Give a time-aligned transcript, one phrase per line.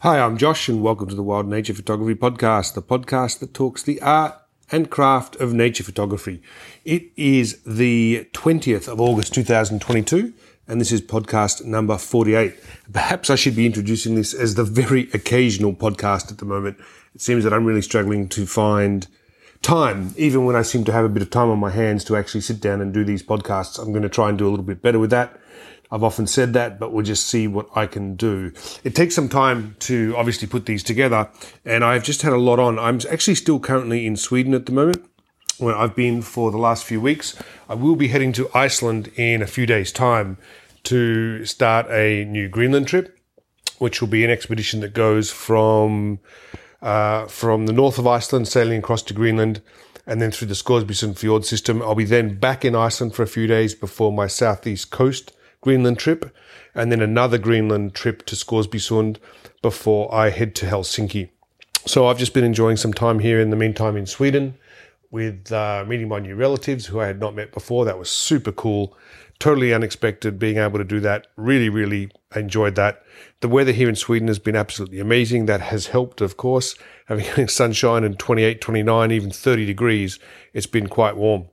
[0.00, 3.82] Hi, I'm Josh, and welcome to the Wild Nature Photography Podcast, the podcast that talks
[3.82, 4.34] the art
[4.70, 6.42] and craft of nature photography.
[6.84, 10.34] It is the 20th of August 2022,
[10.68, 12.54] and this is podcast number 48.
[12.92, 16.78] Perhaps I should be introducing this as the very occasional podcast at the moment.
[17.14, 19.08] It seems that I'm really struggling to find
[19.62, 22.16] time, even when I seem to have a bit of time on my hands to
[22.16, 23.78] actually sit down and do these podcasts.
[23.78, 25.40] I'm going to try and do a little bit better with that.
[25.90, 28.52] I've often said that, but we'll just see what I can do.
[28.82, 31.30] It takes some time to obviously put these together,
[31.64, 32.78] and I've just had a lot on.
[32.78, 35.04] I'm actually still currently in Sweden at the moment,
[35.58, 37.40] where I've been for the last few weeks.
[37.68, 40.38] I will be heading to Iceland in a few days' time
[40.84, 43.18] to start a new Greenland trip,
[43.78, 46.18] which will be an expedition that goes from
[46.82, 49.62] uh, from the north of Iceland, sailing across to Greenland,
[50.04, 51.80] and then through the Scoresbysund fjord system.
[51.80, 55.32] I'll be then back in Iceland for a few days before my southeast coast
[55.66, 56.32] Greenland trip,
[56.76, 59.16] and then another Greenland trip to Scoresbysund
[59.62, 61.30] before I head to Helsinki.
[61.86, 64.54] So I've just been enjoying some time here in the meantime in Sweden
[65.10, 67.84] with uh, meeting my new relatives who I had not met before.
[67.84, 68.96] That was super cool,
[69.40, 71.26] totally unexpected being able to do that.
[71.34, 73.02] Really, really enjoyed that.
[73.40, 75.46] The weather here in Sweden has been absolutely amazing.
[75.46, 76.76] That has helped, of course,
[77.06, 80.20] having sunshine and 28, 29, even 30 degrees.
[80.52, 81.46] It's been quite warm.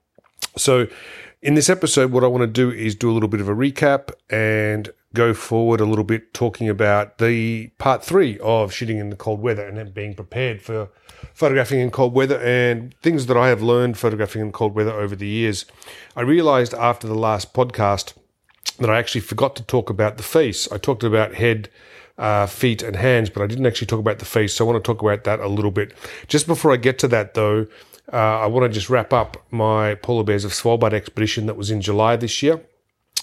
[0.55, 0.85] So
[1.43, 3.53] in this episode, what I want to do is do a little bit of a
[3.53, 9.09] recap and go forward a little bit talking about the part three of shooting in
[9.09, 10.87] the cold weather and then being prepared for
[11.33, 15.17] photographing in cold weather and things that I have learned photographing in cold weather over
[15.17, 15.65] the years.
[16.15, 18.13] I realized after the last podcast
[18.79, 20.71] that I actually forgot to talk about the face.
[20.71, 21.69] I talked about head,
[22.17, 24.53] uh, feet, and hands, but I didn't actually talk about the face.
[24.53, 25.93] So I want to talk about that a little bit.
[26.27, 27.67] Just before I get to that, though,
[28.11, 31.71] uh, I want to just wrap up my Polar Bears of Svalbard expedition that was
[31.71, 32.61] in July this year.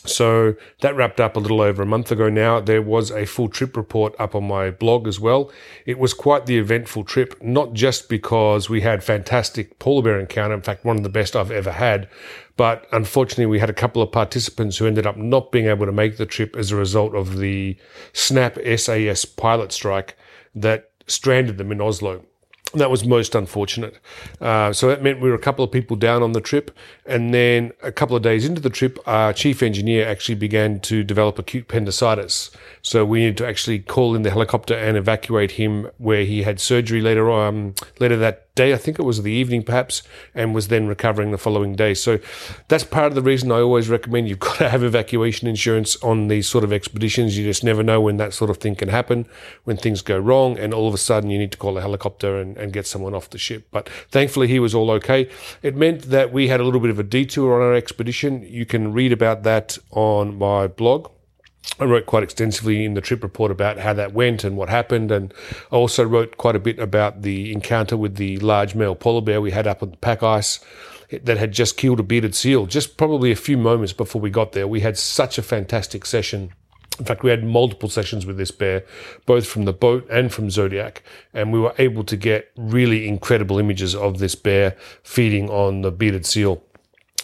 [0.06, 2.58] So that wrapped up a little over a month ago now.
[2.58, 5.52] There was a full trip report up on my blog as well.
[5.84, 10.54] It was quite the eventful trip, not just because we had fantastic polar bear encounter,
[10.54, 12.08] in fact, one of the best I've ever had,
[12.56, 15.92] but unfortunately we had a couple of participants who ended up not being able to
[15.92, 17.76] make the trip as a result of the
[18.14, 20.16] SNAP SAS pilot strike
[20.54, 22.24] that stranded them in Oslo
[22.74, 23.98] that was most unfortunate.
[24.40, 26.70] Uh, so that meant we were a couple of people down on the trip.
[27.04, 31.02] And then a couple of days into the trip, our chief engineer actually began to
[31.02, 32.50] develop acute appendicitis.
[32.82, 36.60] So we needed to actually call in the helicopter and evacuate him where he had
[36.60, 38.74] surgery later on, later that day.
[38.74, 40.02] I think it was the evening perhaps,
[40.34, 41.94] and was then recovering the following day.
[41.94, 42.18] So
[42.68, 46.28] that's part of the reason I always recommend you've got to have evacuation insurance on
[46.28, 47.38] these sort of expeditions.
[47.38, 49.26] You just never know when that sort of thing can happen,
[49.64, 52.38] when things go wrong, and all of a sudden you need to call a helicopter
[52.40, 53.68] and, and get someone off the ship.
[53.70, 55.30] But thankfully he was all okay.
[55.62, 58.42] It meant that we had a little bit of a detour on our expedition.
[58.42, 61.10] You can read about that on my blog.
[61.78, 65.10] I wrote quite extensively in the trip report about how that went and what happened.
[65.10, 65.32] And
[65.72, 69.40] I also wrote quite a bit about the encounter with the large male polar bear
[69.40, 70.60] we had up on the pack ice
[71.10, 74.52] that had just killed a bearded seal just probably a few moments before we got
[74.52, 74.68] there.
[74.68, 76.52] We had such a fantastic session.
[76.98, 78.84] In fact, we had multiple sessions with this bear,
[79.24, 83.58] both from the boat and from Zodiac, and we were able to get really incredible
[83.58, 86.62] images of this bear feeding on the bearded seal.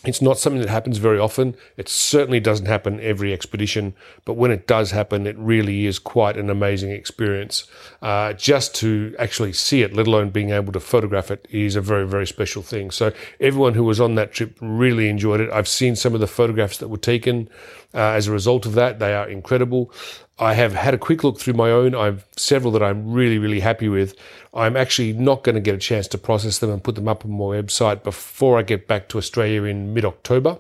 [0.07, 1.57] It's not something that happens very often.
[1.77, 3.95] It certainly doesn't happen every expedition,
[4.25, 7.65] but when it does happen, it really is quite an amazing experience.
[8.01, 11.81] Uh, just to actually see it, let alone being able to photograph it, is a
[11.81, 12.91] very, very special thing.
[12.91, 15.51] So everyone who was on that trip really enjoyed it.
[15.51, 17.49] I've seen some of the photographs that were taken
[17.95, 18.99] uh, as a result of that.
[18.99, 19.93] They are incredible.
[20.39, 21.95] I have had a quick look through my own.
[21.95, 24.15] I've several that I'm really, really happy with.
[24.57, 27.25] I'm actually not going to get a chance to process them and put them up
[27.25, 30.59] on my website before I get back to Australia in mid October.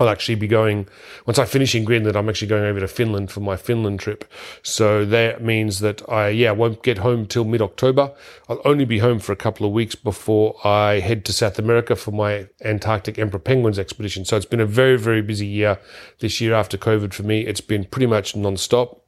[0.00, 0.86] I'll actually be going,
[1.26, 4.24] once I finish in Greenland, I'm actually going over to Finland for my Finland trip.
[4.62, 8.12] So that means that I, yeah, won't get home till mid October.
[8.48, 11.96] I'll only be home for a couple of weeks before I head to South America
[11.96, 14.24] for my Antarctic Emperor Penguins expedition.
[14.24, 15.78] So it's been a very, very busy year
[16.20, 17.46] this year after COVID for me.
[17.46, 19.02] It's been pretty much non-stop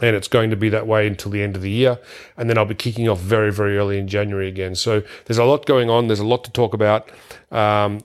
[0.00, 1.98] and it's going to be that way until the end of the year.
[2.36, 4.74] And then I'll be kicking off very, very early in January again.
[4.74, 6.06] So there's a lot going on.
[6.06, 7.10] There's a lot to talk about.
[7.50, 8.00] Um,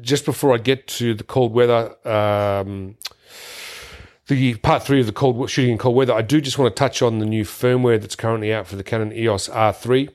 [0.00, 2.96] just before I get to the cold weather, um,
[4.28, 6.78] the part three of the cold shooting in cold weather, I do just want to
[6.78, 10.10] touch on the new firmware that's currently out for the Canon EOS R3.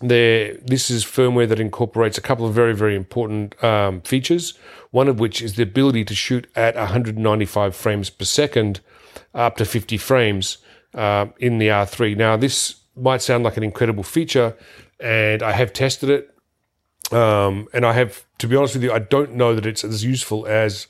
[0.00, 4.58] There, this is firmware that incorporates a couple of very, very important um, features.
[4.90, 8.80] One of which is the ability to shoot at 195 frames per second,
[9.34, 10.58] up to 50 frames
[10.94, 12.16] uh, in the R3.
[12.16, 14.56] Now, this might sound like an incredible feature,
[15.00, 16.32] and I have tested it.
[17.12, 20.04] Um, and I have, to be honest with you, I don't know that it's as
[20.04, 20.88] useful as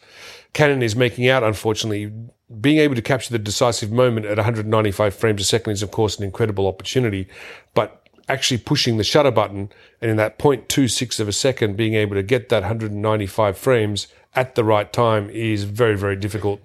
[0.55, 2.12] Canon is making out, unfortunately.
[2.61, 6.17] being able to capture the decisive moment at 195 frames a second is, of course,
[6.17, 7.28] an incredible opportunity.
[7.75, 9.70] But actually pushing the shutter button
[10.00, 14.55] and in that 0.26 of a second being able to get that 195 frames at
[14.55, 16.61] the right time is very, very difficult.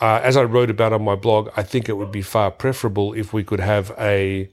[0.00, 3.12] Uh, as I wrote about on my blog, I think it would be far preferable
[3.12, 4.50] if we could have a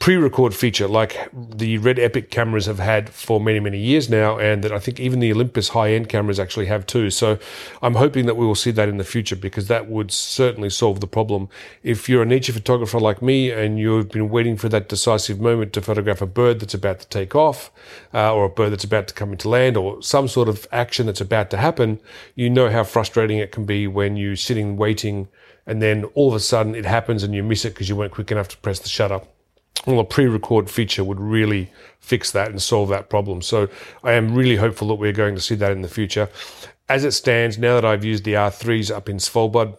[0.00, 4.64] pre-record feature like the Red Epic cameras have had for many, many years now, and
[4.64, 7.10] that I think even the Olympus high-end cameras actually have too.
[7.10, 7.38] So
[7.82, 11.00] I'm hoping that we will see that in the future because that would certainly solve
[11.00, 11.50] the problem.
[11.82, 15.74] If you're a nature photographer like me and you've been waiting for that decisive moment
[15.74, 17.70] to photograph a bird that's about to take off,
[18.14, 21.04] uh, or a bird that's about to come into land, or some sort of action
[21.04, 22.00] that's about to happen,
[22.34, 25.28] you know how frustrating it can be when you're sitting waiting
[25.66, 28.12] and then all of a sudden it happens and you miss it because you weren't
[28.12, 29.20] quick enough to press the shutter
[29.86, 33.42] well, a pre-record feature would really fix that and solve that problem.
[33.42, 33.68] So
[34.02, 36.28] I am really hopeful that we're going to see that in the future.
[36.88, 39.76] As it stands, now that I've used the R3s up in Svalbard,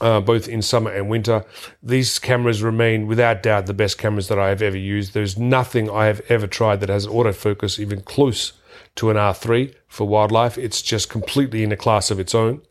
[0.00, 1.44] uh, both in summer and winter,
[1.82, 5.14] these cameras remain without doubt the best cameras that I have ever used.
[5.14, 8.52] There's nothing I have ever tried that has autofocus even close
[8.96, 10.58] to an R3 for wildlife.
[10.58, 12.62] It's just completely in a class of its own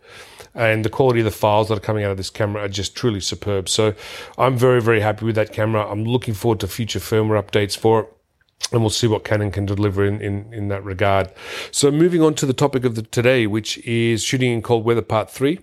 [0.53, 2.95] and the quality of the files that are coming out of this camera are just
[2.95, 3.69] truly superb.
[3.69, 3.93] So
[4.37, 5.89] I'm very, very happy with that camera.
[5.89, 8.13] I'm looking forward to future firmware updates for it.
[8.71, 11.31] And we'll see what Canon can deliver in, in, in that regard.
[11.71, 15.01] So moving on to the topic of the, today, which is shooting in cold weather
[15.01, 15.59] part three.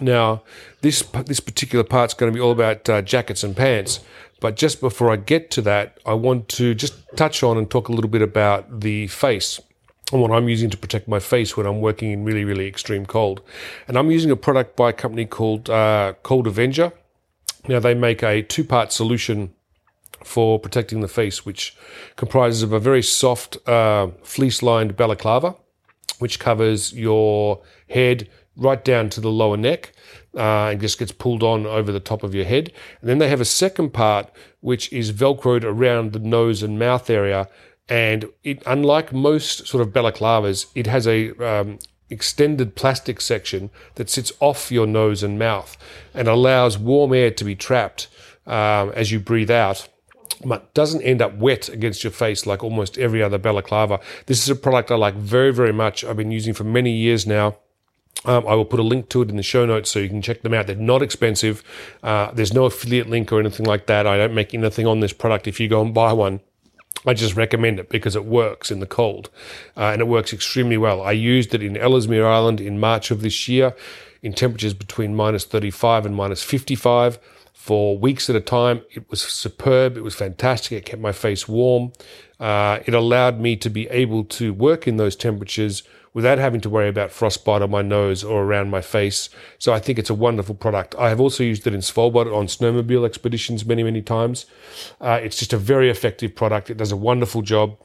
[0.00, 0.42] Now,
[0.80, 4.00] this this particular part is going to be all about uh, jackets and pants.
[4.40, 7.88] But just before I get to that, I want to just touch on and talk
[7.88, 9.60] a little bit about the face
[10.18, 13.42] what I'm using to protect my face when I'm working in really, really extreme cold.
[13.86, 16.92] And I'm using a product by a company called uh, Cold Avenger.
[17.68, 19.54] Now, they make a two part solution
[20.24, 21.76] for protecting the face, which
[22.16, 25.54] comprises of a very soft uh, fleece lined balaclava,
[26.18, 29.92] which covers your head right down to the lower neck.
[30.32, 32.70] Uh, and just gets pulled on over the top of your head.
[33.00, 34.30] And then they have a second part,
[34.60, 37.48] which is velcroed around the nose and mouth area
[37.90, 41.78] and it, unlike most sort of balaclavas, it has a um,
[42.08, 45.76] extended plastic section that sits off your nose and mouth
[46.14, 48.06] and allows warm air to be trapped
[48.46, 49.88] um, as you breathe out
[50.44, 54.00] but doesn't end up wet against your face like almost every other balaclava.
[54.24, 56.02] This is a product I like very, very much.
[56.02, 57.56] I've been using for many years now.
[58.24, 60.22] Um, I will put a link to it in the show notes so you can
[60.22, 60.66] check them out.
[60.66, 61.62] They're not expensive.
[62.02, 64.06] Uh, there's no affiliate link or anything like that.
[64.06, 66.40] I don't make anything on this product if you go and buy one.
[67.06, 69.30] I just recommend it because it works in the cold
[69.76, 71.00] uh, and it works extremely well.
[71.02, 73.74] I used it in Ellesmere Island in March of this year
[74.22, 77.18] in temperatures between minus 35 and minus 55
[77.54, 78.82] for weeks at a time.
[78.90, 79.96] It was superb.
[79.96, 80.72] It was fantastic.
[80.72, 81.92] It kept my face warm.
[82.38, 85.82] Uh, it allowed me to be able to work in those temperatures
[86.12, 89.28] without having to worry about frostbite on my nose or around my face.
[89.58, 90.94] So I think it's a wonderful product.
[90.98, 94.46] I have also used it in Svalbard on snowmobile expeditions many, many times.
[95.00, 96.70] Uh, it's just a very effective product.
[96.70, 97.76] It does a wonderful job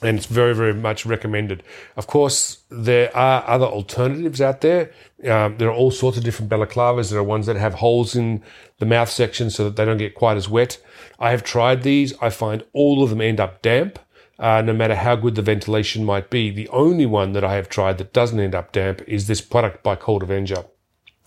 [0.00, 1.62] and it's very, very much recommended.
[1.96, 4.92] Of course, there are other alternatives out there.
[5.28, 7.10] Um, there are all sorts of different balaclavas.
[7.10, 8.42] There are ones that have holes in
[8.78, 10.80] the mouth section so that they don't get quite as wet.
[11.18, 12.14] I have tried these.
[12.20, 13.98] I find all of them end up damp
[14.38, 16.50] uh, no matter how good the ventilation might be.
[16.50, 19.82] The only one that I have tried that doesn't end up damp is this product
[19.82, 20.64] by Cold Avenger,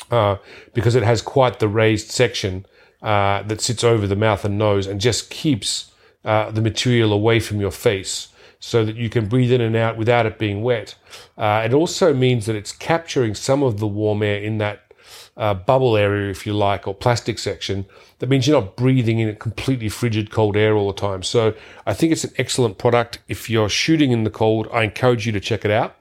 [0.09, 0.37] uh,
[0.73, 2.65] because it has quite the raised section
[3.01, 5.91] uh, that sits over the mouth and nose and just keeps
[6.23, 9.97] uh, the material away from your face so that you can breathe in and out
[9.97, 10.95] without it being wet.
[11.35, 14.90] Uh, it also means that it's capturing some of the warm air in that
[15.41, 17.87] uh, bubble area, if you like, or plastic section.
[18.19, 21.23] That means you're not breathing in a completely frigid cold air all the time.
[21.23, 21.55] So
[21.87, 23.17] I think it's an excellent product.
[23.27, 25.95] If you're shooting in the cold, I encourage you to check it out.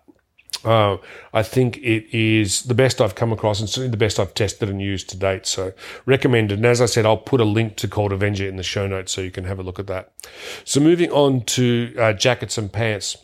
[0.62, 0.98] Uh,
[1.32, 4.68] I think it is the best I've come across and certainly the best I've tested
[4.68, 5.46] and used to date.
[5.46, 5.72] So
[6.04, 6.58] recommended.
[6.58, 9.10] And as I said, I'll put a link to Cold Avenger in the show notes
[9.10, 10.12] so you can have a look at that.
[10.66, 13.16] So moving on to uh, jackets and pants.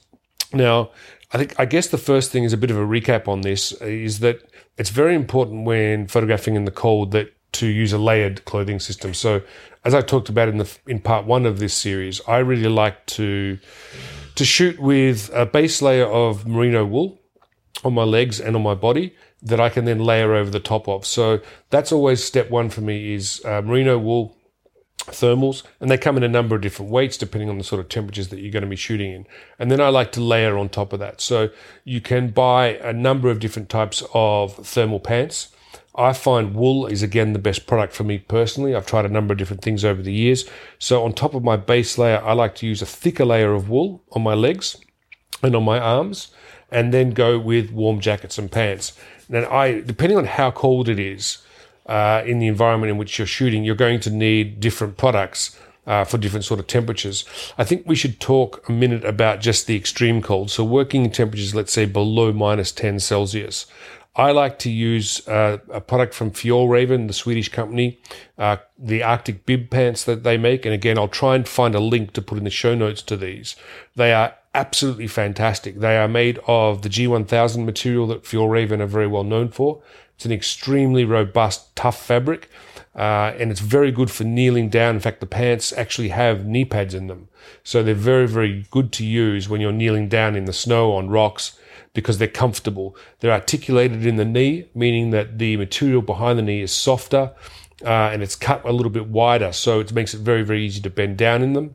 [0.54, 0.92] Now,
[1.32, 3.72] I think I guess the first thing is a bit of a recap on this
[3.72, 4.42] is that
[4.78, 9.14] it's very important when photographing in the cold that to use a layered clothing system.
[9.14, 9.42] So,
[9.84, 13.06] as I talked about in the in part one of this series, I really like
[13.06, 13.58] to
[14.34, 17.18] to shoot with a base layer of merino wool
[17.84, 20.88] on my legs and on my body that I can then layer over the top
[20.88, 21.06] of.
[21.06, 21.40] So
[21.70, 24.35] that's always step one for me is uh, merino wool
[25.06, 27.88] thermals, and they come in a number of different weights depending on the sort of
[27.88, 29.26] temperatures that you're going to be shooting in.
[29.58, 31.20] And then I like to layer on top of that.
[31.20, 31.50] So
[31.84, 35.48] you can buy a number of different types of thermal pants.
[35.94, 38.74] I find wool is again the best product for me personally.
[38.74, 40.44] I've tried a number of different things over the years.
[40.78, 43.70] So on top of my base layer, I like to use a thicker layer of
[43.70, 44.76] wool on my legs
[45.42, 46.32] and on my arms.
[46.70, 48.92] and then go with warm jackets and pants.
[49.30, 51.38] And I, depending on how cold it is
[51.86, 55.58] uh, in the environment in which you're shooting, you're going to need different products.
[55.86, 57.24] Uh, for different sort of temperatures.
[57.56, 60.50] I think we should talk a minute about just the extreme cold.
[60.50, 63.66] So working temperatures, let's say below minus 10 Celsius.
[64.16, 68.00] I like to use uh, a product from Fjällräven, the Swedish company,
[68.38, 70.64] uh, the Arctic bib pants that they make.
[70.64, 73.16] And again, I'll try and find a link to put in the show notes to
[73.16, 73.56] these.
[73.94, 75.80] They are absolutely fantastic.
[75.80, 79.82] They are made of the G1000 material that Fjällräven are very well known for.
[80.16, 82.50] It's an extremely robust, tough fabric.
[82.94, 84.94] Uh, and it's very good for kneeling down.
[84.94, 87.28] In fact, the pants actually have knee pads in them.
[87.62, 91.10] So they're very, very good to use when you're kneeling down in the snow on
[91.10, 91.58] rocks
[91.92, 92.96] because they're comfortable.
[93.20, 97.34] They're articulated in the knee, meaning that the material behind the knee is softer
[97.84, 99.52] uh, and it's cut a little bit wider.
[99.52, 101.74] So it makes it very, very easy to bend down in them.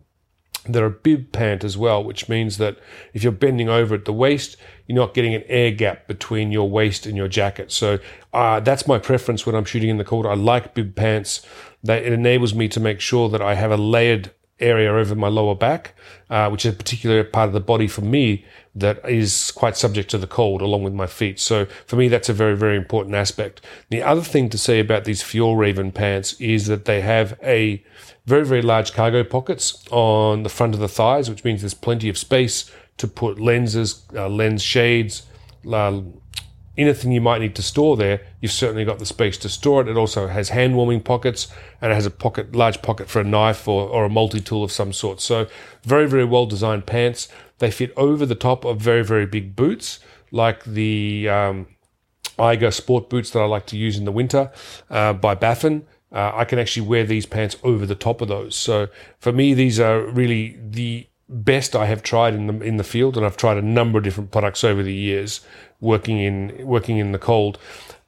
[0.68, 2.78] They're a bib pant as well, which means that
[3.14, 6.70] if you're bending over at the waist, you're not getting an air gap between your
[6.70, 7.72] waist and your jacket.
[7.72, 7.98] So
[8.34, 10.26] uh, that's my preference when I'm shooting in the cold.
[10.26, 11.42] I like bib pants.
[11.84, 15.28] That it enables me to make sure that I have a layered area over my
[15.28, 15.96] lower back,
[16.30, 20.10] uh, which is a particular part of the body for me that is quite subject
[20.12, 21.40] to the cold along with my feet.
[21.40, 23.62] So for me, that's a very, very important aspect.
[23.90, 27.84] The other thing to say about these Fjällräven pants is that they have a
[28.26, 32.10] very, very large cargo pockets on the front of the thighs, which means there's plenty
[32.10, 35.24] of space to put lenses, uh, lens shades,
[35.72, 36.02] uh,
[36.78, 39.88] anything you might need to store there, you've certainly got the space to store it.
[39.88, 41.48] It also has hand warming pockets
[41.82, 44.64] and it has a pocket, large pocket for a knife or, or a multi tool
[44.64, 45.22] of some sort.
[45.22, 45.48] So
[45.84, 47.28] very, very well designed pants.
[47.60, 50.00] They fit over the top of very, very big boots
[50.32, 51.68] like the um,
[52.40, 54.52] Eiger sport boots that I like to use in the winter
[54.90, 55.86] uh, by Baffin.
[56.12, 58.56] Uh, I can actually wear these pants over the top of those.
[58.56, 58.88] So
[59.20, 63.16] for me, these are really the best I have tried in the in the field,
[63.16, 65.42] and I've tried a number of different products over the years
[65.80, 67.58] working in working in the cold.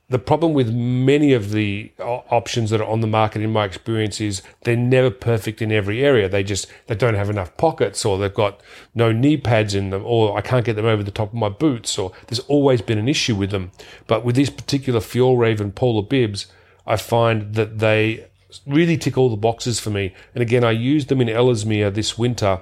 [0.10, 4.19] The problem with many of the options that are on the market, in my experience,
[4.19, 6.27] is they're never perfect in every area.
[6.27, 8.62] They just they don't have enough pockets, or they've got
[8.93, 11.50] no knee pads in them, or I can't get them over the top of my
[11.50, 13.72] boots, or there's always been an issue with them.
[14.05, 16.48] But with these particular Fjällräven polar bibs,
[16.86, 18.28] I find that they
[18.68, 20.13] really tick all the boxes for me.
[20.36, 22.62] And again, I used them in Ellesmere this winter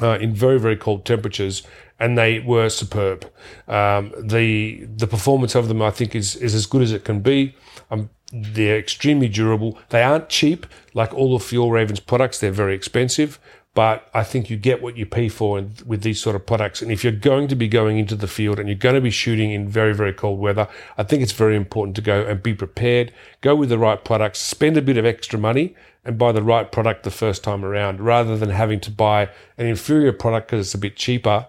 [0.00, 1.62] uh, in very very cold temperatures,
[1.98, 3.30] and they were superb.
[3.68, 7.20] Um, the the performance of them, I think, is is as good as it can
[7.20, 7.54] be.
[7.90, 9.78] Um, they're extremely durable.
[9.90, 12.38] They aren't cheap like all of Fjällräven's products.
[12.38, 13.38] They're very expensive,
[13.74, 16.82] but I think you get what you pay for with these sort of products.
[16.82, 19.10] And if you're going to be going into the field and you're going to be
[19.10, 22.52] shooting in very, very cold weather, I think it's very important to go and be
[22.52, 25.74] prepared, go with the right products, spend a bit of extra money
[26.04, 29.66] and buy the right product the first time around rather than having to buy an
[29.66, 31.46] inferior product because it's a bit cheaper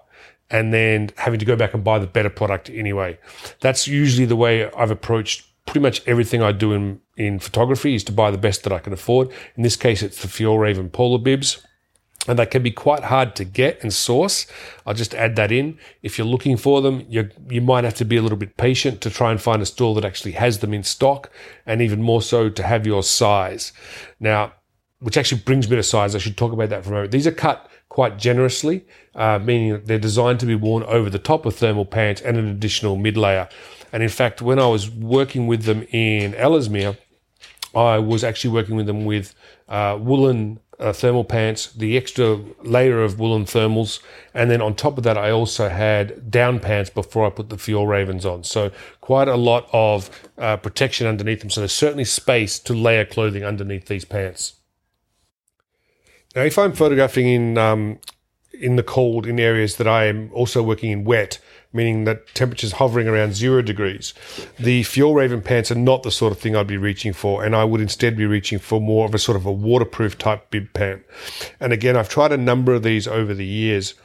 [0.50, 3.18] and then having to go back and buy the better product anyway.
[3.60, 8.04] That's usually the way I've approached pretty much everything I do in, in photography is
[8.06, 9.30] to buy the best that I can afford.
[9.58, 11.66] In this case, it's the Fjällräven Polar Bibs
[12.28, 14.48] and they can be quite hard to get and source.
[14.86, 15.78] I'll just add that in.
[16.02, 19.02] If you're looking for them, you you might have to be a little bit patient
[19.02, 21.30] to try and find a store that actually has them in stock,
[21.66, 23.74] and even more so to have your size.
[24.20, 24.54] Now,
[25.00, 26.16] which actually brings me to size.
[26.16, 27.12] I should talk about that for a moment.
[27.12, 31.46] These are cut quite generously, uh, meaning they're designed to be worn over the top
[31.46, 33.48] of thermal pants and an additional mid layer.
[33.92, 36.98] And in fact, when I was working with them in Ellesmere,
[37.76, 39.36] I was actually working with them with
[39.68, 44.00] uh, woolen uh, thermal pants, the extra layer of woolen thermals,
[44.34, 47.56] and then on top of that, I also had down pants before I put the
[47.56, 48.44] Fjällrävens on.
[48.44, 51.50] So quite a lot of uh, protection underneath them.
[51.50, 54.54] So there's certainly space to layer clothing underneath these pants.
[56.36, 58.00] Now, if I'm photographing in um,
[58.54, 61.40] in the cold in areas that I am also working in wet,
[61.74, 64.14] meaning that temperatures hovering around zero degrees.
[64.60, 67.64] The Fjällräven pants are not the sort of thing I'd be reaching for, and I
[67.64, 71.04] would instead be reaching for more of a sort of a waterproof type bib pant.
[71.60, 73.96] And again, I've tried a number of these over the years.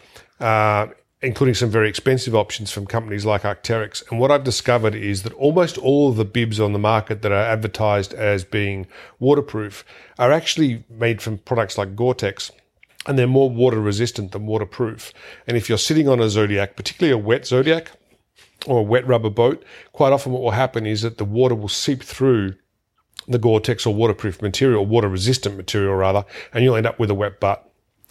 [0.41, 0.87] Uh,
[1.21, 4.09] including some very expensive options from companies like Arc'teryx.
[4.11, 7.33] And what I've discovered is that almost all of the bibs on the market that
[7.33, 8.87] are advertised as being
[9.19, 9.85] waterproof
[10.19, 12.53] are actually made from products like Gore-Tex
[13.07, 15.13] and they're more water resistant than waterproof.
[15.47, 17.93] And if you're sitting on a Zodiac, particularly a wet Zodiac
[18.67, 21.69] or a wet rubber boat, quite often what will happen is that the water will
[21.69, 22.55] seep through
[23.29, 27.15] the Gore-Tex or waterproof material, water resistant material rather, and you'll end up with a
[27.15, 27.65] wet butt.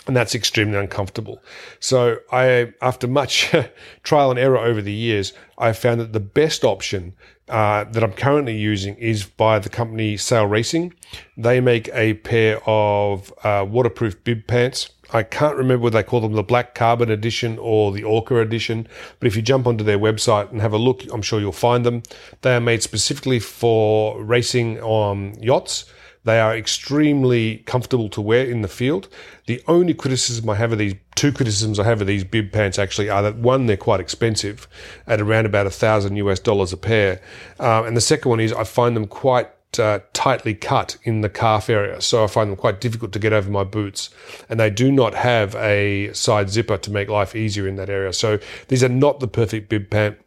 [0.05, 1.43] And that's extremely uncomfortable.
[1.81, 3.53] So I, after much
[4.03, 7.13] trial and error over the years, I found that the best option
[7.49, 10.93] uh, that I'm currently using is by the company Sail Racing.
[11.35, 16.19] They make a pair of uh, waterproof bib pants, I can't remember whether they call
[16.21, 18.87] them the Black Carbon Edition or the Orca Edition,
[19.19, 21.85] but if you jump onto their website and have a look, I'm sure you'll find
[21.85, 22.03] them.
[22.41, 25.85] They are made specifically for racing on yachts.
[26.27, 29.07] They are extremely comfortable to wear in the field.
[29.45, 32.77] The only criticism I have of these, two criticisms I have of these bib pants
[32.77, 34.67] actually are that one, they're quite expensive
[35.07, 37.21] at around about a thousand US dollars a pair.
[37.61, 39.47] Um, and the second one is I find them quite
[39.79, 43.31] uh, tightly cut in the calf area, so I find them quite difficult to get
[43.31, 44.09] over my boots.
[44.49, 48.11] And they do not have a side zipper to make life easier in that area.
[48.11, 50.17] So these are not the perfect bib pant.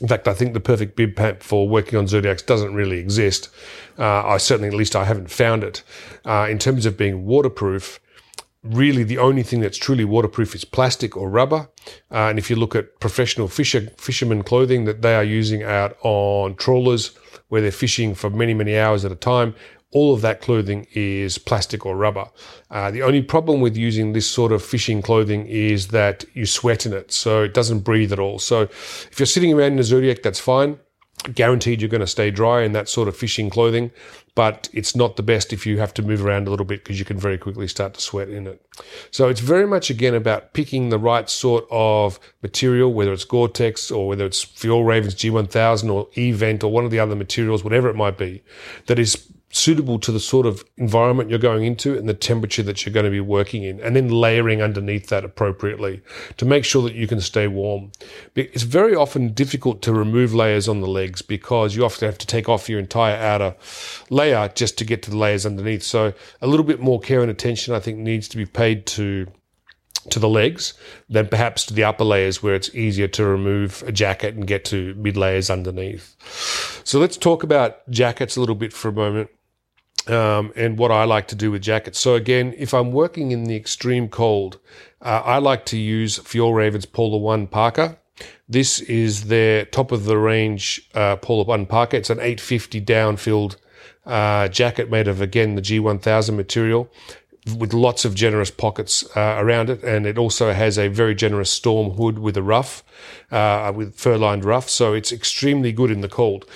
[0.00, 3.48] In fact, I think the perfect bib pant for working on Zodiacs doesn't really exist.
[3.98, 5.82] Uh, I certainly, at least, I haven't found it.
[6.24, 7.98] Uh, in terms of being waterproof,
[8.62, 11.68] really the only thing that's truly waterproof is plastic or rubber.
[12.10, 15.96] Uh, and if you look at professional fisher fishermen clothing that they are using out
[16.02, 17.16] on trawlers
[17.48, 19.54] where they're fishing for many many hours at a time,
[19.90, 22.26] all of that clothing is plastic or rubber.
[22.70, 26.84] Uh, the only problem with using this sort of fishing clothing is that you sweat
[26.84, 28.38] in it, so it doesn't breathe at all.
[28.38, 30.78] So if you're sitting around in a Zodiac, that's fine
[31.34, 33.90] guaranteed you're going to stay dry in that sort of fishing clothing,
[34.34, 36.98] but it's not the best if you have to move around a little bit because
[36.98, 38.64] you can very quickly start to sweat in it.
[39.10, 43.90] So it's very much again about picking the right sort of material, whether it's Gore-Tex
[43.90, 47.96] or whether it's Fjallraven's G1000 or Event or one of the other materials, whatever it
[47.96, 48.42] might be,
[48.86, 52.84] that is suitable to the sort of environment you're going into and the temperature that
[52.84, 56.02] you're going to be working in, and then layering underneath that appropriately
[56.36, 57.90] to make sure that you can stay warm.
[58.34, 62.26] It's very often difficult to remove layers on the legs because you often have to
[62.26, 63.56] take off your entire outer
[64.10, 65.82] layer just to get to the layers underneath.
[65.82, 66.12] So
[66.42, 69.26] a little bit more care and attention, I think, needs to be paid to
[70.10, 70.72] to the legs
[71.10, 74.64] than perhaps to the upper layers where it's easier to remove a jacket and get
[74.64, 76.16] to mid layers underneath.
[76.84, 79.28] So let's talk about jackets a little bit for a moment
[80.08, 81.98] um, and what I like to do with jackets.
[81.98, 84.58] So again, if I'm working in the extreme cold,
[85.02, 87.98] uh, I like to use Fjällräven's Polar One Parka.
[88.48, 91.96] This is their top of the range uh, Polar One Parka.
[91.96, 93.56] It's an 850 down-filled
[94.06, 96.90] uh, jacket made of again the G1000 material
[97.56, 101.50] with lots of generous pockets uh, around it, and it also has a very generous
[101.50, 102.84] storm hood with a ruff,
[103.30, 104.68] uh, with fur-lined ruff.
[104.68, 106.46] So it's extremely good in the cold.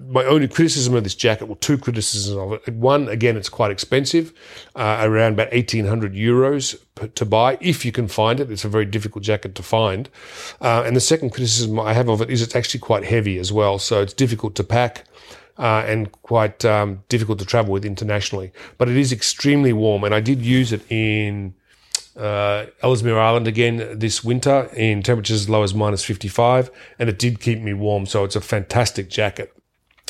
[0.00, 2.74] My only criticism of this jacket, well, two criticisms of it.
[2.74, 4.32] One, again, it's quite expensive,
[4.76, 6.80] uh, around about 1800 euros
[7.14, 8.48] to buy, if you can find it.
[8.48, 10.08] It's a very difficult jacket to find.
[10.60, 13.52] Uh, and the second criticism I have of it is it's actually quite heavy as
[13.52, 13.80] well.
[13.80, 15.04] So it's difficult to pack.
[15.58, 20.04] Uh, and quite um, difficult to travel with internationally, but it is extremely warm.
[20.04, 21.52] And I did use it in
[22.16, 27.18] uh, Ellesmere Island again this winter in temperatures as low as minus 55, and it
[27.18, 28.06] did keep me warm.
[28.06, 29.52] So it's a fantastic jacket.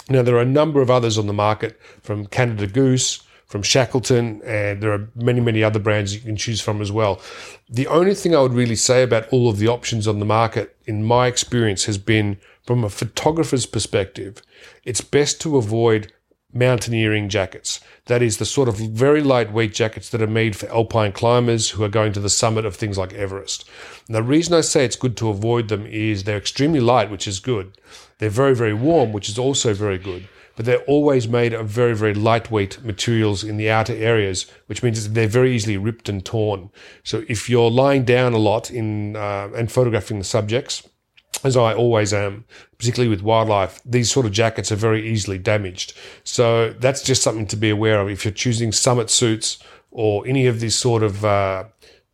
[0.09, 4.41] Now, there are a number of others on the market from Canada Goose, from Shackleton,
[4.43, 7.21] and there are many, many other brands you can choose from as well.
[7.69, 10.77] The only thing I would really say about all of the options on the market,
[10.87, 14.43] in my experience, has been from a photographer's perspective,
[14.85, 16.13] it's best to avoid
[16.53, 17.81] mountaineering jackets.
[18.09, 21.83] That is the sort of very lightweight jackets that are made for alpine climbers who
[21.83, 23.67] are going to the summit of things like Everest.
[24.07, 27.27] And the reason I say it's good to avoid them is they're extremely light, which
[27.27, 27.81] is good.
[28.19, 30.29] They're very, very warm, which is also very good.
[30.55, 35.09] But they're always made of very, very lightweight materials in the outer areas, which means
[35.09, 36.69] they're very easily ripped and torn.
[37.03, 40.87] So if you're lying down a lot in uh, and photographing the subjects,
[41.45, 42.45] as I always am,
[42.79, 45.95] particularly with wildlife, these sort of jackets are very easily damaged.
[46.25, 48.09] So that's just something to be aware of.
[48.09, 49.59] If you're choosing summit suits
[49.91, 51.65] or any of these sort of uh,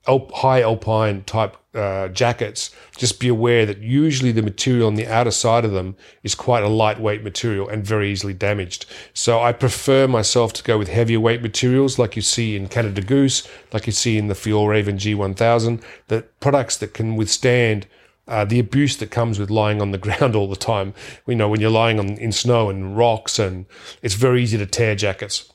[0.06, 5.30] high alpine type uh, jackets, just be aware that usually the material on the outer
[5.30, 8.86] side of them is quite a lightweight material and very easily damaged.
[9.12, 13.02] So I prefer myself to go with heavier weight materials like you see in Canada
[13.02, 17.86] Goose, like you see in the Fjallraven G1000, that products that can withstand
[18.26, 20.94] uh, the abuse that comes with lying on the ground all the time.
[21.26, 23.66] You know, when you're lying on in snow and rocks, and
[24.02, 25.50] it's very easy to tear jackets.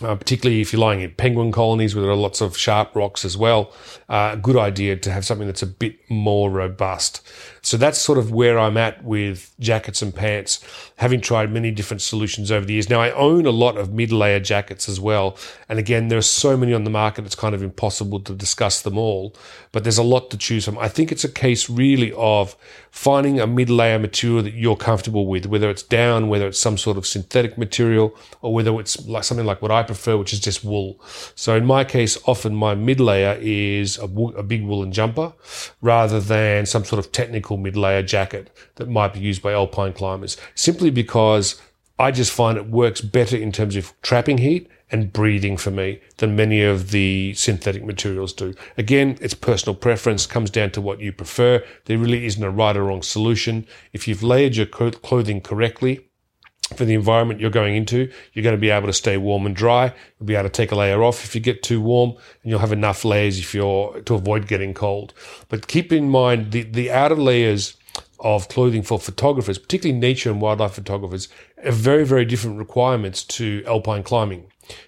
[0.00, 3.24] Uh, particularly if you're lying in penguin colonies where there are lots of sharp rocks
[3.24, 3.72] as well.
[4.08, 7.20] Uh, good idea to have something that's a bit more robust.
[7.60, 10.64] So that's sort of where I'm at with jackets and pants,
[11.02, 12.88] having tried many different solutions over the years.
[12.88, 15.36] Now, I own a lot of mid layer jackets as well.
[15.68, 18.82] And again, there are so many on the market, it's kind of impossible to discuss
[18.82, 19.34] them all,
[19.72, 20.78] but there's a lot to choose from.
[20.78, 22.56] I think it's a case really of
[22.92, 26.78] finding a mid layer material that you're comfortable with, whether it's down, whether it's some
[26.78, 30.38] sort of synthetic material, or whether it's like something like what I prefer, which is
[30.38, 31.00] just wool.
[31.34, 35.32] So in my case, often my mid layer is a, a big woolen jumper
[35.80, 39.94] rather than some sort of technical mid layer jacket that might be used by alpine
[39.94, 41.60] climbers, simply because
[41.98, 46.00] I just find it works better in terms of trapping heat and breathing for me
[46.18, 48.54] than many of the synthetic materials do.
[48.76, 51.64] Again, it's personal preference, comes down to what you prefer.
[51.86, 53.66] There really isn't a right or wrong solution.
[53.92, 56.08] If you've layered your clothing correctly,
[56.76, 59.54] for the environment you're going into, you're going to be able to stay warm and
[59.54, 59.92] dry.
[60.18, 62.60] You'll be able to take a layer off if you get too warm, and you'll
[62.60, 65.12] have enough layers if you're to avoid getting cold.
[65.48, 67.76] But keep in mind the, the outer layers
[68.22, 71.28] of clothing for photographers, particularly nature and wildlife photographers,
[71.62, 74.46] have very, very different requirements to alpine climbing.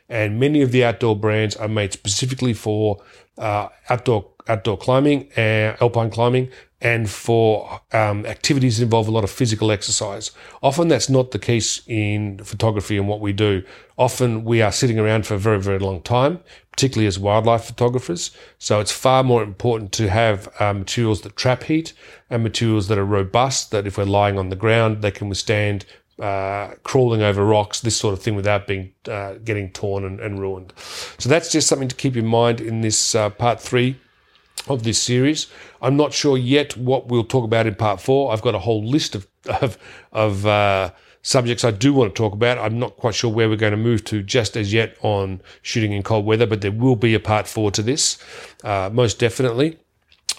[0.08, 3.02] And many of the outdoor brands are made specifically for
[3.36, 6.50] uh, outdoor outdoor climbing and alpine climbing
[6.84, 10.30] and for um, activities that involve a lot of physical exercise.
[10.62, 13.64] Often that's not the case in photography and what we do.
[13.96, 18.32] Often we are sitting around for a very, very long time, particularly as wildlife photographers.
[18.58, 21.94] So it's far more important to have uh, materials that trap heat
[22.28, 25.86] and materials that are robust, that if we're lying on the ground, they can withstand
[26.20, 30.38] uh, crawling over rocks, this sort of thing, without being uh, getting torn and, and,
[30.38, 30.72] ruined.
[31.18, 33.98] So that's just something to keep in mind in this uh, part three
[34.68, 35.46] of this series.
[35.82, 38.32] I'm not sure yet what we'll talk about in part four.
[38.32, 39.78] I've got a whole list of of,
[40.12, 40.90] of uh,
[41.22, 42.58] subjects I do want to talk about.
[42.58, 45.92] I'm not quite sure where we're going to move to just as yet on shooting
[45.92, 48.18] in cold weather, but there will be a part four to this,
[48.62, 49.78] uh, most definitely.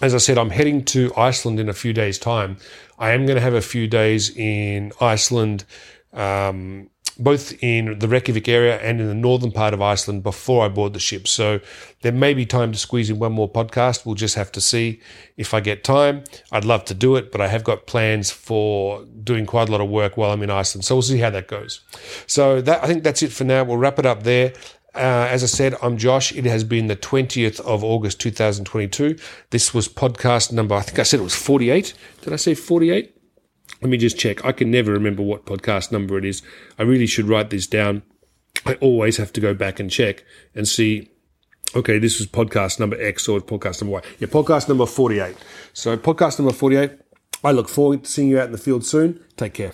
[0.02, 2.58] As I said, I'm heading to Iceland in a few days' time.
[2.98, 5.64] I am going to have a few days in Iceland.
[6.12, 10.68] Um, both in the Reykjavik area and in the northern part of Iceland before I
[10.68, 11.26] board the ship.
[11.26, 11.60] So
[12.02, 14.04] there may be time to squeeze in one more podcast.
[14.04, 15.00] We'll just have to see
[15.36, 16.24] if I get time.
[16.52, 19.80] I'd love to do it, but I have got plans for doing quite a lot
[19.80, 20.84] of work while I'm in Iceland.
[20.84, 21.80] So we'll see how that goes.
[22.26, 23.64] So that I think that's it for now.
[23.64, 24.52] We'll wrap it up there.
[24.94, 26.32] Uh, as I said, I'm Josh.
[26.32, 29.18] It has been the 20th of August 2022.
[29.50, 31.92] This was podcast number, I think I said it was 48.
[32.22, 33.15] Did I say 48?
[33.86, 34.44] Let me just check.
[34.44, 36.42] I can never remember what podcast number it is.
[36.76, 38.02] I really should write this down.
[38.64, 40.24] I always have to go back and check
[40.56, 41.08] and see.
[41.76, 44.00] Okay, this was podcast number X or podcast number Y.
[44.18, 45.36] Yeah, podcast number 48.
[45.72, 46.98] So, podcast number 48.
[47.44, 49.24] I look forward to seeing you out in the field soon.
[49.36, 49.72] Take care.